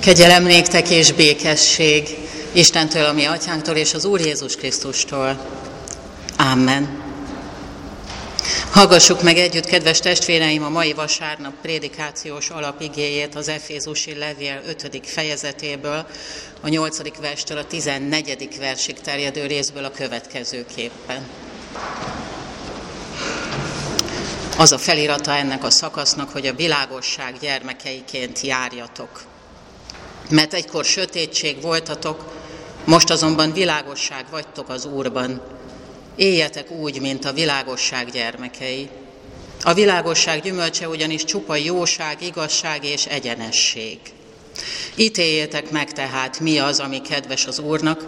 Kegyelem 0.00 0.42
néktek 0.42 0.90
és 0.90 1.12
békesség 1.12 2.16
Istentől, 2.52 3.04
a 3.04 3.12
mi 3.12 3.24
atyánktól 3.24 3.76
és 3.76 3.94
az 3.94 4.04
Úr 4.04 4.20
Jézus 4.20 4.56
Krisztustól. 4.56 5.46
Amen. 6.36 7.06
Hallgassuk 8.70 9.22
meg 9.22 9.38
együtt, 9.38 9.66
kedves 9.66 9.98
testvéreim, 9.98 10.62
a 10.62 10.68
mai 10.68 10.92
vasárnap 10.92 11.52
prédikációs 11.62 12.50
alapigéjét 12.50 13.34
az 13.34 13.48
Efézusi 13.48 14.14
levél 14.14 14.62
5. 14.66 15.00
fejezetéből, 15.02 16.06
a 16.60 16.68
8. 16.68 17.18
verstől 17.20 17.58
a 17.58 17.66
14. 17.66 18.48
versig 18.58 19.00
terjedő 19.00 19.46
részből 19.46 19.84
a 19.84 19.90
következőképpen. 19.90 21.26
Az 24.58 24.72
a 24.72 24.78
felirata 24.78 25.32
ennek 25.32 25.64
a 25.64 25.70
szakasznak, 25.70 26.30
hogy 26.30 26.46
a 26.46 26.54
világosság 26.54 27.34
gyermekeiként 27.40 28.40
járjatok. 28.40 29.24
Mert 30.28 30.54
egykor 30.54 30.84
sötétség 30.84 31.60
voltatok, 31.60 32.36
most 32.84 33.10
azonban 33.10 33.52
világosság 33.52 34.24
vagytok 34.30 34.68
az 34.68 34.84
Úrban. 34.84 35.42
Éljetek 36.16 36.70
úgy, 36.70 37.00
mint 37.00 37.24
a 37.24 37.32
világosság 37.32 38.10
gyermekei. 38.10 38.88
A 39.62 39.74
világosság 39.74 40.42
gyümölcse 40.42 40.88
ugyanis 40.88 41.24
csupa 41.24 41.56
jóság, 41.56 42.22
igazság 42.22 42.84
és 42.84 43.06
egyenesség. 43.06 43.98
Ítéljétek 44.94 45.70
meg 45.70 45.92
tehát, 45.92 46.40
mi 46.40 46.58
az, 46.58 46.80
ami 46.80 47.00
kedves 47.00 47.46
az 47.46 47.58
Úrnak, 47.58 48.06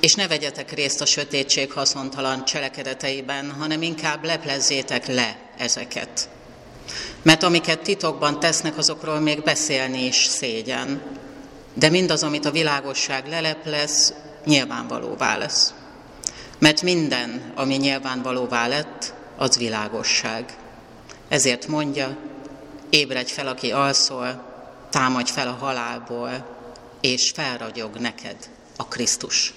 és 0.00 0.14
ne 0.14 0.28
vegyetek 0.28 0.72
részt 0.72 1.00
a 1.00 1.06
sötétség 1.06 1.72
haszontalan 1.72 2.44
cselekedeteiben, 2.44 3.50
hanem 3.58 3.82
inkább 3.82 4.24
leplezzétek 4.24 5.06
le 5.06 5.38
ezeket. 5.58 6.28
Mert 7.22 7.42
amiket 7.42 7.80
titokban 7.80 8.40
tesznek, 8.40 8.78
azokról 8.78 9.20
még 9.20 9.42
beszélni 9.42 10.04
is 10.04 10.24
szégyen. 10.24 11.02
De 11.74 11.88
mindaz, 11.88 12.22
amit 12.22 12.44
a 12.44 12.50
világosság 12.50 13.28
leleplez, 13.28 14.14
nyilvánvalóvá 14.44 15.36
lesz. 15.36 15.74
Mert 16.58 16.82
minden, 16.82 17.52
ami 17.54 17.74
nyilvánvalóvá 17.74 18.66
lett, 18.66 19.14
az 19.36 19.58
világosság. 19.58 20.56
Ezért 21.28 21.66
mondja, 21.66 22.16
ébredj 22.90 23.32
fel, 23.32 23.46
aki 23.46 23.70
alszol, 23.70 24.44
támadj 24.90 25.30
fel 25.30 25.48
a 25.48 25.56
halálból, 25.60 26.56
és 27.00 27.30
felragyog 27.34 27.96
neked 27.96 28.36
a 28.76 28.88
Krisztus. 28.88 29.54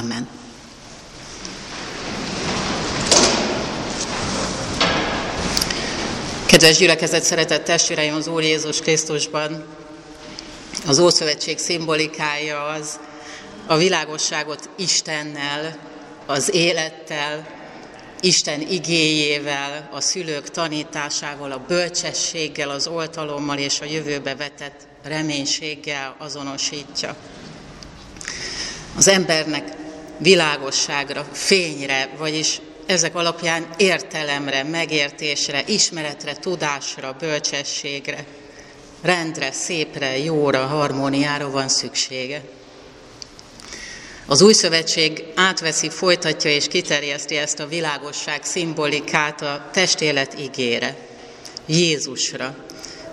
Amen. 0.00 0.28
Kedves 6.46 6.76
gyülekezet, 6.76 7.22
szeretett 7.22 7.64
testvéreim 7.64 8.14
az 8.14 8.26
Úr 8.26 8.42
Jézus 8.42 8.80
Krisztusban, 8.80 9.64
az 10.86 10.98
Ószövetség 10.98 11.58
szimbolikája 11.58 12.64
az 12.64 13.00
a 13.66 13.76
világosságot 13.76 14.68
Istennel, 14.76 15.78
az 16.26 16.54
élettel, 16.54 17.46
Isten 18.20 18.60
igéjével, 18.60 19.88
a 19.92 20.00
szülők 20.00 20.50
tanításával, 20.50 21.52
a 21.52 21.64
bölcsességgel, 21.68 22.70
az 22.70 22.86
oltalommal 22.86 23.58
és 23.58 23.80
a 23.80 23.84
jövőbe 23.84 24.34
vetett 24.34 24.86
reménységgel 25.02 26.14
azonosítja. 26.18 27.16
Az 28.96 29.08
embernek 29.08 29.72
világosságra, 30.18 31.26
fényre, 31.32 32.10
vagyis 32.18 32.60
ezek 32.86 33.14
alapján 33.14 33.66
értelemre, 33.76 34.62
megértésre, 34.62 35.62
ismeretre, 35.66 36.36
tudásra, 36.36 37.16
bölcsességre, 37.18 38.24
rendre, 39.04 39.52
szépre, 39.52 40.18
jóra, 40.18 40.66
harmóniára 40.66 41.50
van 41.50 41.68
szüksége. 41.68 42.42
Az 44.26 44.42
új 44.42 44.52
szövetség 44.52 45.24
átveszi, 45.34 45.90
folytatja 45.90 46.50
és 46.50 46.68
kiterjeszti 46.68 47.36
ezt 47.36 47.60
a 47.60 47.66
világosság 47.66 48.44
szimbolikát 48.44 49.42
a 49.42 49.68
testélet 49.72 50.40
ígére, 50.40 50.96
Jézusra, 51.66 52.56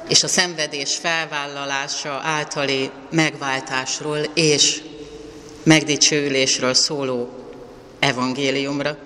és 0.07 0.23
a 0.23 0.27
szenvedés 0.27 0.95
felvállalása 0.95 2.19
általi 2.23 2.89
megváltásról 3.09 4.19
és 4.33 4.81
megdicsőülésről 5.63 6.73
szóló 6.73 7.29
evangéliumra. 7.99 8.97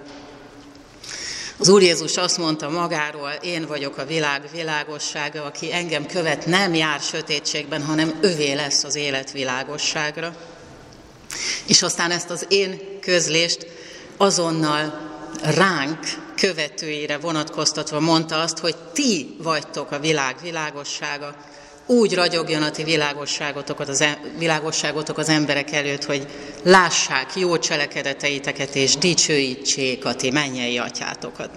Az 1.57 1.69
Úr 1.69 1.81
Jézus 1.81 2.17
azt 2.17 2.37
mondta 2.37 2.69
magáról, 2.69 3.29
én 3.41 3.65
vagyok 3.67 3.97
a 3.97 4.05
világ 4.05 4.41
világossága, 4.51 5.43
aki 5.43 5.73
engem 5.73 6.05
követ, 6.05 6.45
nem 6.45 6.73
jár 6.73 6.99
sötétségben, 6.99 7.83
hanem 7.83 8.17
övé 8.21 8.53
lesz 8.53 8.83
az 8.83 8.95
élet 8.95 9.31
világosságra. 9.31 10.35
És 11.67 11.81
aztán 11.81 12.11
ezt 12.11 12.29
az 12.29 12.45
én 12.49 12.99
közlést 13.01 13.67
azonnal 14.17 15.11
ránk 15.43 15.99
követőire 16.35 17.17
vonatkoztatva 17.17 17.99
mondta 17.99 18.39
azt, 18.39 18.57
hogy 18.57 18.75
ti 18.93 19.35
vagytok 19.43 19.91
a 19.91 19.99
világ 19.99 20.35
világossága, 20.41 21.35
úgy 21.85 22.13
ragyogjon 22.13 22.61
a 22.61 22.71
ti 22.71 22.83
világosságotokat 22.83 23.89
az, 23.89 24.05
világosságotok 24.37 25.17
az 25.17 25.29
emberek 25.29 25.71
előtt, 25.71 26.05
hogy 26.05 26.27
lássák 26.63 27.35
jó 27.35 27.57
cselekedeteiteket, 27.57 28.75
és 28.75 28.97
dicsőítsék 28.97 30.05
a 30.05 30.15
ti 30.15 30.31
mennyei 30.31 30.77
atyátokat. 30.77 31.49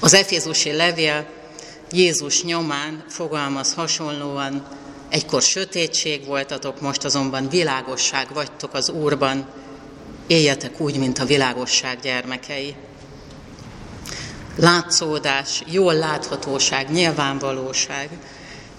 Az 0.00 0.14
Efézusi 0.14 0.72
levél 0.72 1.26
Jézus 1.90 2.42
nyomán 2.42 3.04
fogalmaz 3.08 3.74
hasonlóan, 3.74 4.66
egykor 5.08 5.42
sötétség 5.42 6.26
voltatok, 6.26 6.80
most 6.80 7.04
azonban 7.04 7.48
világosság 7.48 8.26
vagytok 8.32 8.74
az 8.74 8.88
Úrban, 8.90 9.46
éljetek 10.26 10.80
úgy, 10.80 10.98
mint 10.98 11.18
a 11.18 11.24
világosság 11.24 11.98
gyermekei. 12.00 12.74
Látszódás, 14.56 15.62
jól 15.66 15.94
láthatóság, 15.94 16.90
nyilvánvalóság, 16.90 18.08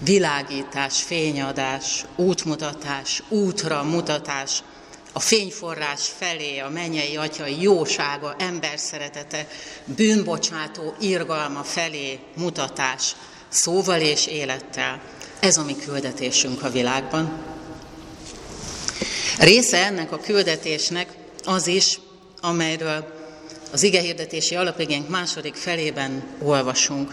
világítás, 0.00 1.02
fényadás, 1.02 2.04
útmutatás, 2.16 3.22
útra 3.28 3.82
mutatás, 3.82 4.62
a 5.12 5.20
fényforrás 5.20 6.08
felé, 6.18 6.58
a 6.58 6.68
mennyei 6.68 7.16
atya 7.16 7.46
jósága, 7.46 8.34
ember 8.38 8.78
szeretete, 8.78 9.46
bűnbocsátó 9.84 10.94
irgalma 11.00 11.62
felé 11.62 12.18
mutatás, 12.36 13.16
szóval 13.48 14.00
és 14.00 14.26
élettel. 14.26 15.00
Ez 15.40 15.56
a 15.56 15.64
mi 15.64 15.76
küldetésünk 15.76 16.62
a 16.62 16.70
világban. 16.70 17.42
Része 19.38 19.84
ennek 19.84 20.12
a 20.12 20.18
küldetésnek 20.18 21.08
az 21.44 21.66
is, 21.66 22.00
amelyről 22.40 23.18
az 23.72 23.82
igehirdetési 23.82 24.54
alapigénk 24.54 25.08
második 25.08 25.54
felében 25.54 26.22
olvasunk. 26.42 27.12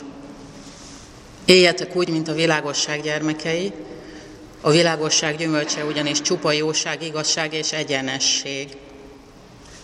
Éljetek 1.47 1.95
úgy, 1.95 2.09
mint 2.09 2.27
a 2.27 2.33
világosság 2.33 3.01
gyermekei, 3.01 3.71
a 4.61 4.71
világosság 4.71 5.37
gyümölcse 5.37 5.85
ugyanis 5.85 6.21
csupa 6.21 6.51
jóság, 6.51 7.03
igazság 7.03 7.53
és 7.53 7.71
egyenesség. 7.71 8.77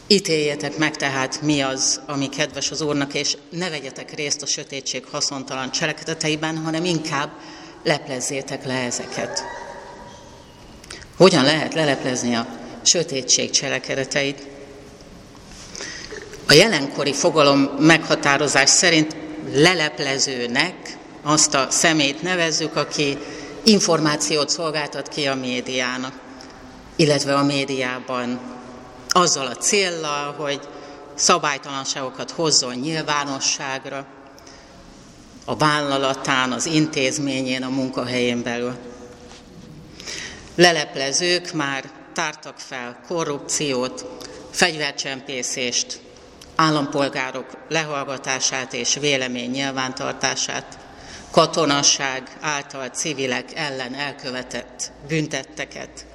Ítéljetek 0.08 0.78
meg 0.78 0.96
tehát, 0.96 1.42
mi 1.42 1.62
az, 1.62 2.02
ami 2.06 2.30
kedves 2.30 2.72
az 2.72 2.82
Úrnak, 2.82 3.14
és 3.14 3.38
ne 3.50 3.70
vegyetek 3.70 4.16
részt 4.16 4.42
a 4.42 4.46
sötétség 4.46 5.06
haszontalan 5.12 5.72
cselekedeteiben, 5.72 6.58
hanem 6.58 6.86
inkább 6.86 7.30
leplezzétek 7.84 8.66
le 8.66 8.84
ezeket. 8.84 9.44
Hogyan 11.18 11.44
lehet 11.44 11.74
leleplezni 11.74 12.36
a 12.36 12.48
sötétség 12.82 13.50
cselekedeteit? 13.50 14.48
A 16.48 16.54
jelenkori 16.54 17.14
fogalom 17.14 17.60
meghatározás 17.80 18.70
szerint 18.70 19.16
leleplezőnek 19.54 21.02
azt 21.24 21.54
a 21.54 21.68
szemét 21.70 22.22
nevezzük, 22.22 22.76
aki 22.76 23.18
információt 23.64 24.50
szolgáltat 24.50 25.08
ki 25.08 25.28
a 25.28 25.36
médiának, 25.36 26.14
illetve 26.96 27.36
a 27.36 27.44
médiában 27.44 28.40
azzal 29.10 29.48
a 29.48 29.56
céllal, 29.56 30.34
hogy 30.38 30.60
szabálytalanságokat 31.16 32.32
hozzon 32.32 32.76
nyilvánosságra, 32.76 34.06
a 35.46 35.56
vállalatán, 35.56 36.52
az 36.52 36.66
intézményén, 36.66 37.64
a 37.64 37.70
munkahelyén 37.70 38.44
belül. 38.44 38.76
Leleplezők 40.56 41.54
már 41.54 41.84
tártak 42.14 42.60
fel 42.60 43.00
korrupciót, 43.08 44.06
fegyvercsempészést, 44.52 46.00
állampolgárok 46.56 47.46
lehallgatását 47.70 48.74
és 48.74 48.98
vélemény 49.00 49.50
nyilvántartását, 49.50 50.78
katonasság 51.34 52.38
által 52.40 52.88
civilek 52.88 53.52
ellen 53.56 53.94
elkövetett 53.94 54.92
büntetteket, 55.08 56.06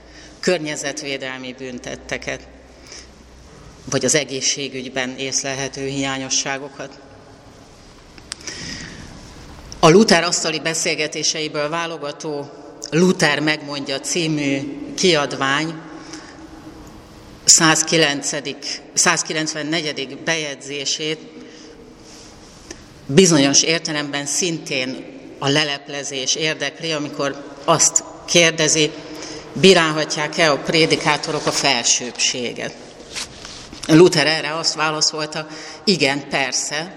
környezetvédelmi 0.41 1.55
büntetteket, 1.59 2.49
vagy 3.91 4.05
az 4.05 4.15
egészségügyben 4.15 5.17
észlelhető 5.17 5.87
hiányosságokat. 5.87 6.99
A 9.81 9.88
Luther 9.88 10.25
asztali 10.25 10.61
beszélgetéseiből 10.61 11.69
válogató 11.69 12.50
Luther 12.91 13.41
megmondja 13.41 14.00
című 14.00 14.61
kiadvány 14.94 15.75
109. 17.44 18.31
194. 18.94 20.19
bejegyzését 20.25 21.19
bizonyos 23.08 23.62
értelemben 23.62 24.26
szintén 24.26 25.05
a 25.38 25.49
leleplezés 25.49 26.34
érdekli, 26.34 26.93
amikor 26.93 27.56
azt 27.64 28.05
kérdezi, 28.26 28.90
bírálhatják-e 29.52 30.50
a 30.50 30.58
prédikátorok 30.58 31.46
a 31.46 31.50
felsőbséget. 31.52 32.75
Luther 33.87 34.26
erre 34.26 34.55
azt 34.55 34.75
válaszolta, 34.75 35.46
igen, 35.84 36.28
persze, 36.28 36.96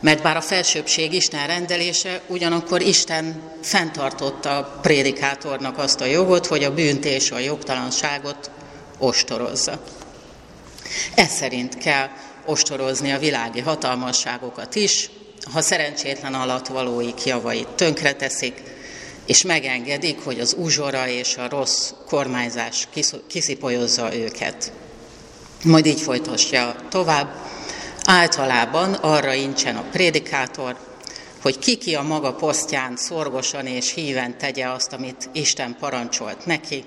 mert 0.00 0.22
bár 0.22 0.36
a 0.36 0.40
felsőbség 0.40 1.12
Isten 1.12 1.46
rendelése, 1.46 2.20
ugyanakkor 2.26 2.82
Isten 2.82 3.42
fenntartotta 3.62 4.56
a 4.56 4.78
prédikátornak 4.82 5.78
azt 5.78 6.00
a 6.00 6.04
jogot, 6.04 6.46
hogy 6.46 6.64
a 6.64 6.74
bűnt 6.74 7.04
és 7.04 7.30
a 7.30 7.38
jogtalanságot 7.38 8.50
ostorozza. 8.98 9.82
Ez 11.14 11.30
szerint 11.30 11.78
kell 11.78 12.08
ostorozni 12.44 13.12
a 13.12 13.18
világi 13.18 13.60
hatalmasságokat 13.60 14.74
is, 14.74 15.10
ha 15.52 15.60
szerencsétlen 15.60 16.34
alatvalóik 16.34 17.24
javait 17.24 17.68
tönkreteszik, 17.68 18.62
és 19.26 19.42
megengedik, 19.42 20.24
hogy 20.24 20.40
az 20.40 20.56
uzsora 20.58 21.08
és 21.08 21.36
a 21.36 21.48
rossz 21.48 21.90
kormányzás 22.06 22.88
kiszipolyozza 23.26 24.14
őket. 24.14 24.72
Majd 25.64 25.86
így 25.86 26.00
folytatja 26.00 26.76
tovább. 26.88 27.28
Általában 28.04 28.92
arra 28.92 29.32
incsen 29.32 29.76
a 29.76 29.84
prédikátor, 29.90 30.76
hogy 31.42 31.58
ki-ki 31.58 31.94
a 31.94 32.02
maga 32.02 32.34
posztján 32.34 32.96
szorgosan 32.96 33.66
és 33.66 33.92
híven 33.92 34.38
tegye 34.38 34.68
azt, 34.68 34.92
amit 34.92 35.28
Isten 35.32 35.76
parancsolt 35.80 36.46
neki, 36.46 36.84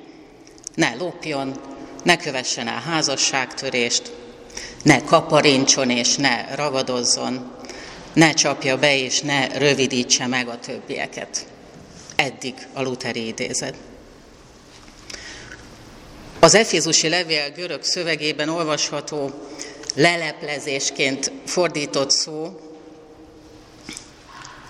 ne 0.76 0.96
lopjon, 0.96 1.60
ne 2.04 2.18
kövessen 2.18 2.68
el 2.68 2.82
házasságtörést, 2.82 4.12
ne 4.84 5.04
kaparincson 5.04 5.90
és 5.90 6.16
ne 6.16 6.56
ragadozzon, 6.56 7.52
ne 8.14 8.34
csapja 8.34 8.78
be 8.78 8.98
és 8.98 9.22
ne 9.22 9.58
rövidítse 9.58 10.28
meg 10.28 10.48
a 10.48 10.60
többieket. 10.60 11.46
Eddig 12.16 12.54
a 12.74 12.82
Luteri 12.82 13.28
idézet. 13.28 13.76
Az 16.40 16.56
Efézusi 16.56 17.10
levél 17.10 17.50
görög 17.50 17.84
szövegében 17.84 18.50
olvasható 18.50 19.32
leleplezésként 19.96 21.32
fordított 21.46 22.12
szó 22.12 22.60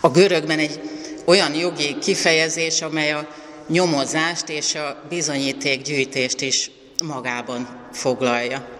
a 0.01 0.09
görögben 0.09 0.59
egy 0.59 0.79
olyan 1.25 1.53
jogi 1.55 1.97
kifejezés, 1.97 2.81
amely 2.81 3.11
a 3.11 3.27
nyomozást 3.67 4.49
és 4.49 4.75
a 4.75 5.03
bizonyítékgyűjtést 5.09 6.41
is 6.41 6.71
magában 7.03 7.87
foglalja. 7.93 8.78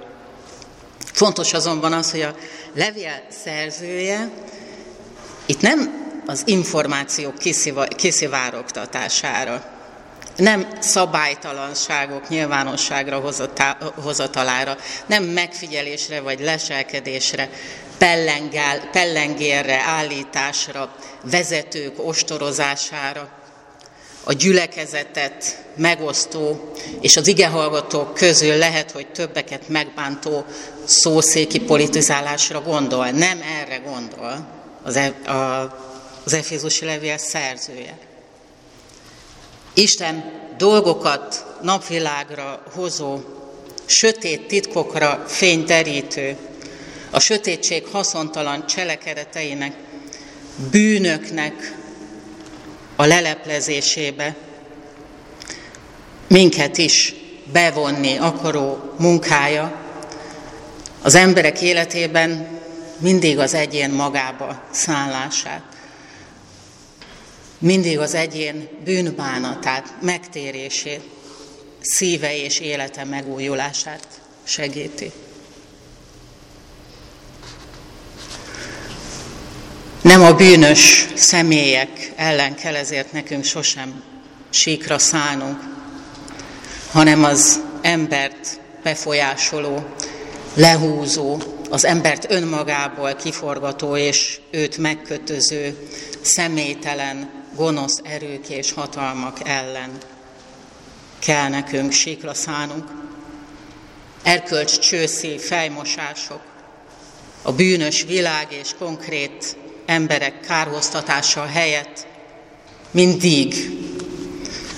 Fontos 1.19 1.53
azonban 1.53 1.93
az, 1.93 2.11
hogy 2.11 2.21
a 2.21 2.35
levél 2.75 3.21
szerzője 3.43 4.29
itt 5.45 5.61
nem 5.61 6.07
az 6.25 6.41
információk 6.45 7.33
kiszivárogtatására, 7.95 9.65
nem 10.35 10.67
szabálytalanságok 10.79 12.29
nyilvánosságra 12.29 13.21
hozatalára, 13.95 14.77
nem 15.05 15.23
megfigyelésre 15.23 16.21
vagy 16.21 16.39
leselkedésre, 16.39 17.49
pellengál, 17.97 18.89
pellengérre, 18.91 19.81
állításra, 19.85 20.95
vezetők 21.23 22.07
ostorozására, 22.07 23.38
a 24.23 24.33
gyülekezetet 24.33 25.63
megosztó 25.75 26.71
és 27.01 27.17
az 27.17 27.27
igehallgatók 27.27 28.13
közül 28.13 28.55
lehet, 28.55 28.91
hogy 28.91 29.07
többeket 29.07 29.67
megbántó 29.67 30.45
szószéki 30.83 31.59
politizálásra 31.59 32.61
gondol. 32.61 33.09
Nem 33.09 33.41
erre 33.61 33.77
gondol 33.77 34.47
az, 34.83 34.95
e, 34.95 35.31
a, 35.31 35.77
az 36.23 36.33
Efézusi 36.33 36.85
levél 36.85 37.17
szerzője. 37.17 37.97
Isten 39.73 40.31
dolgokat 40.57 41.45
napvilágra 41.61 42.63
hozó, 42.73 43.19
sötét 43.85 44.47
titkokra 44.47 45.23
fényderítő, 45.27 46.37
a 47.11 47.19
sötétség 47.19 47.85
haszontalan 47.91 48.67
cselekedeteinek, 48.67 49.73
bűnöknek 50.71 51.77
a 52.99 53.05
leleplezésébe 53.05 54.35
minket 56.27 56.77
is 56.77 57.15
bevonni 57.51 58.17
akaró 58.17 58.93
munkája 58.97 59.75
az 61.01 61.15
emberek 61.15 61.61
életében 61.61 62.59
mindig 62.97 63.39
az 63.39 63.53
egyén 63.53 63.89
magába 63.89 64.63
szállását 64.71 65.63
mindig 67.57 67.99
az 67.99 68.13
egyén 68.13 68.69
bűnbánatát, 68.83 69.93
megtérését, 70.01 71.03
szíve 71.81 72.37
és 72.43 72.59
élete 72.59 73.03
megújulását 73.03 74.07
segíti. 74.43 75.11
Nem 80.09 80.21
a 80.21 80.33
bűnös 80.33 81.07
személyek 81.15 82.11
ellen 82.15 82.55
kell 82.55 82.75
ezért 82.75 83.11
nekünk 83.11 83.43
sosem 83.43 84.03
síkra 84.49 84.99
szállnunk, 84.99 85.59
hanem 86.91 87.23
az 87.23 87.59
embert 87.81 88.59
befolyásoló, 88.83 89.85
lehúzó, 90.53 91.37
az 91.69 91.85
embert 91.85 92.31
önmagából 92.31 93.15
kiforgató 93.15 93.97
és 93.97 94.39
őt 94.51 94.77
megkötöző, 94.77 95.87
személytelen, 96.21 97.29
gonosz 97.55 98.01
erők 98.03 98.49
és 98.49 98.71
hatalmak 98.71 99.37
ellen 99.49 99.91
kell 101.19 101.49
nekünk 101.49 101.91
síkra 101.91 102.33
szánunk. 102.33 102.85
Erkölcs 104.23 104.79
csőszi 104.79 105.37
fejmosások, 105.37 106.41
a 107.41 107.51
bűnös 107.51 108.03
világ 108.03 108.47
és 108.61 108.69
konkrét 108.79 109.57
emberek 109.89 110.39
kárhoztatása 110.39 111.45
helyett 111.45 112.07
mindig 112.91 113.55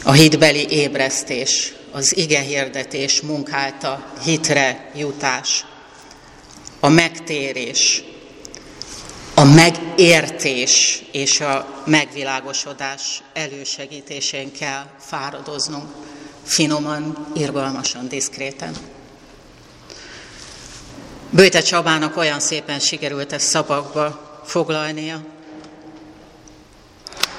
a 0.04 0.12
hitbeli 0.12 0.70
ébresztés, 0.70 1.74
az 1.92 2.18
igehirdetés 2.18 3.22
munkálta 3.22 4.14
hitre 4.24 4.92
jutás, 4.96 5.66
a 6.80 6.90
megtérés, 6.90 8.04
a 9.34 9.44
megértés 9.44 11.04
és 11.12 11.40
a 11.42 11.82
megvilágosodás 11.86 13.22
elősegítésén 13.34 14.52
kell 14.52 14.86
fáradoznunk, 15.00 15.90
finoman, 16.44 17.28
irgalmasan, 17.36 18.08
diszkréten. 18.08 18.76
Bőte 21.30 21.62
Csabának 21.62 22.18
olyan 22.18 22.40
szépen 22.40 22.80
sikerült 22.80 23.34
ezt 23.34 23.48
szabakba 23.48 24.31
foglalnia. 24.52 25.22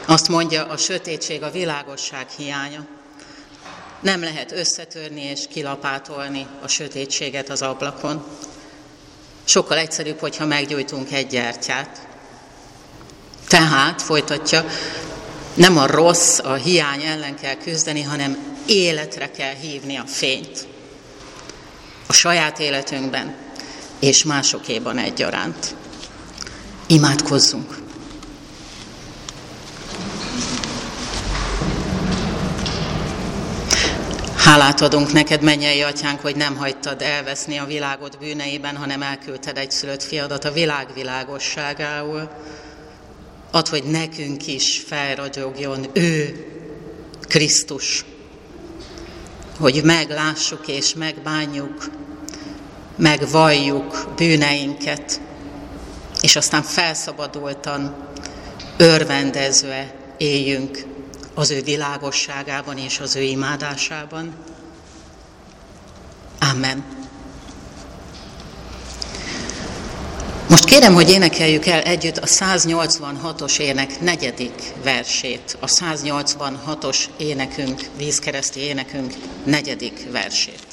Azt 0.06 0.28
mondja, 0.28 0.66
a 0.66 0.76
sötétség 0.76 1.42
a 1.42 1.50
világosság 1.50 2.28
hiánya. 2.28 2.86
Nem 4.00 4.22
lehet 4.22 4.52
összetörni 4.52 5.22
és 5.22 5.40
kilapátolni 5.50 6.46
a 6.62 6.68
sötétséget 6.68 7.48
az 7.48 7.62
ablakon. 7.62 8.24
Sokkal 9.44 9.78
egyszerűbb, 9.78 10.18
hogyha 10.18 10.46
meggyújtunk 10.46 11.12
egy 11.12 11.26
gyertyát. 11.26 12.06
Tehát, 13.48 14.02
folytatja, 14.02 14.64
nem 15.54 15.78
a 15.78 15.86
rossz, 15.86 16.38
a 16.38 16.54
hiány 16.54 17.02
ellen 17.02 17.36
kell 17.36 17.56
küzdeni, 17.56 18.02
hanem 18.02 18.56
életre 18.66 19.30
kell 19.30 19.54
hívni 19.54 19.96
a 19.96 20.06
fényt. 20.06 20.66
A 22.06 22.12
saját 22.12 22.58
életünkben 22.58 23.36
és 23.98 24.24
másokéban 24.24 24.98
egyaránt. 24.98 25.74
Imádkozzunk! 26.92 27.78
Hálát 34.36 34.80
adunk 34.80 35.12
neked, 35.12 35.42
mennyei 35.42 35.82
atyánk, 35.82 36.20
hogy 36.20 36.36
nem 36.36 36.56
hagytad 36.56 37.02
elveszni 37.02 37.58
a 37.58 37.64
világot 37.64 38.18
bűneiben, 38.18 38.76
hanem 38.76 39.02
elküldted 39.02 39.58
egy 39.58 39.70
szülött 39.70 40.02
fiadat 40.02 40.44
a 40.44 40.52
világ 40.52 40.86
világosságául. 40.94 42.30
Ad, 43.50 43.68
hogy 43.68 43.82
nekünk 43.84 44.46
is 44.46 44.82
felragyogjon 44.86 45.86
ő, 45.92 46.46
Krisztus, 47.20 48.04
hogy 49.58 49.80
meglássuk 49.84 50.68
és 50.68 50.94
megbánjuk, 50.94 51.90
megvalljuk 52.96 54.12
bűneinket, 54.16 55.20
és 56.22 56.36
aztán 56.36 56.62
felszabadultan, 56.62 58.08
örvendezve 58.76 59.94
éljünk 60.16 60.84
az 61.34 61.50
ő 61.50 61.62
világosságában 61.62 62.78
és 62.78 62.98
az 63.00 63.16
ő 63.16 63.22
imádásában. 63.22 64.34
Amen. 66.50 66.84
Most 70.48 70.64
kérem, 70.64 70.94
hogy 70.94 71.10
énekeljük 71.10 71.66
el 71.66 71.80
együtt 71.80 72.16
a 72.16 72.26
186-os 72.26 73.58
ének 73.58 74.00
negyedik 74.00 74.72
versét, 74.82 75.56
a 75.60 75.66
186-os 75.66 77.04
énekünk, 77.16 77.80
vízkereszti 77.96 78.60
énekünk 78.60 79.14
negyedik 79.44 80.10
versét. 80.10 80.71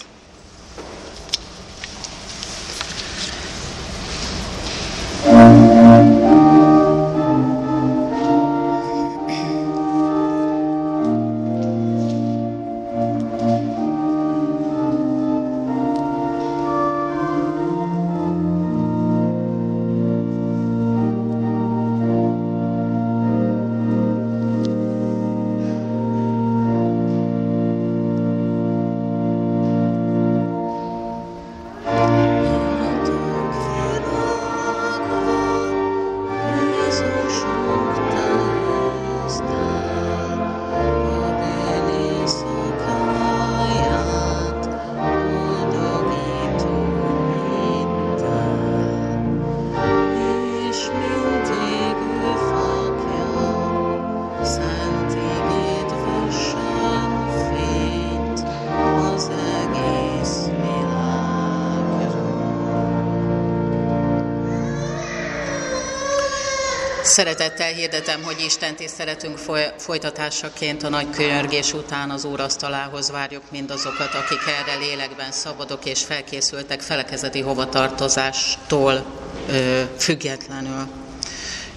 Szeretettel 67.19 67.71
hirdetem, 67.71 68.23
hogy 68.23 68.39
Isten 68.45 68.75
tiszteletünk 68.75 69.37
folytatásaként 69.77 70.83
a 70.83 70.89
nagy 70.89 71.09
könyörgés 71.09 71.73
után 71.73 72.09
az 72.09 72.25
Úr 72.25 72.39
asztalához 72.39 73.11
várjuk 73.11 73.43
mindazokat, 73.51 74.13
akik 74.13 74.39
erre 74.47 74.77
lélekben 74.77 75.31
szabadok 75.31 75.85
és 75.85 76.03
felkészültek 76.03 76.81
felekezeti 76.81 77.41
hovatartozástól 77.41 79.05
ö, 79.49 79.81
függetlenül. 79.97 80.87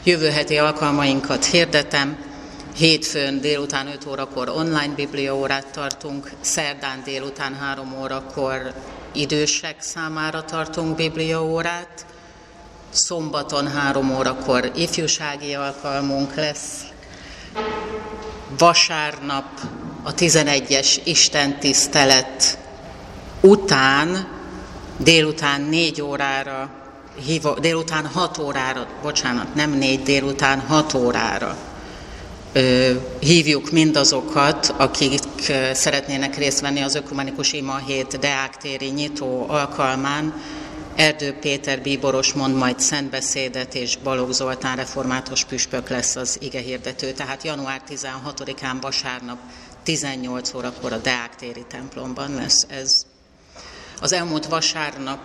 Jövő 0.05 0.29
heti 0.29 0.59
alkalmainkat 0.59 1.45
hirdetem. 1.45 2.25
Hétfőn 2.77 3.41
délután 3.41 3.87
5 3.87 4.07
órakor 4.07 4.49
online 4.49 4.95
bibliaórát 4.95 5.67
tartunk, 5.67 6.31
szerdán 6.41 7.03
délután 7.05 7.55
3 7.55 7.97
órakor 8.01 8.73
idősek 9.13 9.77
számára 9.79 10.45
tartunk 10.45 10.97
bibliaórát, 10.97 12.07
Szombaton 12.93 13.69
három 13.69 14.17
órakor 14.17 14.71
ifjúsági 14.75 15.55
alkalmunk 15.55 16.35
lesz. 16.35 16.81
Vasárnap 18.59 19.45
a 20.03 20.15
11-es 20.15 21.01
Isten 21.05 21.59
tisztelet 21.59 22.59
után, 23.41 24.29
délután 24.99 25.61
négy 25.61 26.03
órára, 26.03 26.71
délután 27.61 28.07
hat 28.07 28.39
órára, 28.39 28.87
bocsánat, 29.03 29.55
nem 29.55 29.71
négy, 29.71 30.03
délután 30.03 30.61
hat 30.61 30.95
órára 30.95 31.57
hívjuk 33.19 33.71
mindazokat, 33.71 34.75
akik 34.77 35.53
szeretnének 35.73 36.37
részt 36.37 36.61
venni 36.61 36.81
az 36.81 36.95
Ökumenikus 36.95 37.53
Ima 37.53 37.77
Hét 37.87 38.19
Deák 38.19 38.57
téri 38.57 38.89
nyitó 38.89 39.45
alkalmán, 39.49 40.35
Erdő 40.97 41.33
Péter 41.33 41.83
bíboros 41.83 42.33
mond 42.33 42.55
majd 42.55 42.81
szentbeszédet, 42.81 43.75
és 43.75 43.97
Balogh 43.97 44.33
Zoltán 44.33 44.77
református 44.77 45.45
püspök 45.45 45.89
lesz 45.89 46.17
az 46.17 46.37
ige 46.41 46.61
hirdető. 46.61 47.13
Tehát 47.13 47.45
január 47.45 47.83
16-án 47.89 48.77
vasárnap 48.81 49.39
18 49.83 50.55
órakor 50.55 50.93
a 50.93 50.97
Deák 50.97 51.37
téri 51.37 51.65
templomban 51.69 52.35
lesz 52.35 52.67
ez. 52.69 53.07
Az 54.01 54.13
elmúlt 54.13 54.47
vasárnap 54.47 55.21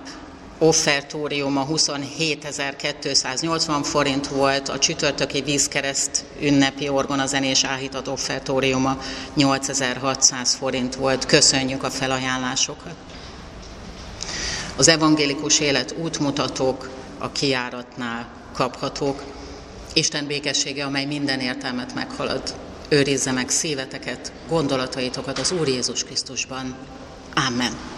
offertóriuma 0.57 1.67
27.280 1.69 3.79
forint 3.83 4.27
volt, 4.27 4.69
a 4.69 4.79
csütörtöki 4.79 5.41
vízkereszt 5.41 6.25
ünnepi 6.41 6.89
orgonazenés 6.89 7.63
áhított 7.63 8.09
offertóriuma 8.09 9.01
8600 9.33 10.53
forint 10.53 10.95
volt. 10.95 11.25
Köszönjük 11.25 11.83
a 11.83 11.89
felajánlásokat! 11.89 12.95
Az 14.77 14.87
evangélikus 14.87 15.59
élet 15.59 15.95
útmutatók 15.97 16.89
a 17.17 17.31
kiáratnál 17.31 18.27
kaphatók. 18.53 19.23
Isten 19.93 20.27
békessége, 20.27 20.85
amely 20.85 21.05
minden 21.05 21.39
értelmet 21.39 21.93
meghalad, 21.93 22.55
őrizze 22.89 23.31
meg 23.31 23.49
szíveteket, 23.49 24.31
gondolataitokat 24.47 25.39
az 25.39 25.51
Úr 25.51 25.67
Jézus 25.67 26.03
Krisztusban. 26.03 26.75
Amen. 27.47 27.96